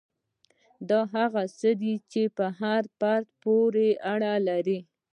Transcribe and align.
دا 0.89 0.99
هغه 1.15 1.43
څه 1.59 1.69
دي 1.81 1.93
چې 2.11 2.21
پر 2.37 2.47
فرد 3.01 3.27
پورې 3.43 3.89
اړه 4.13 4.33
لري. 4.49 4.79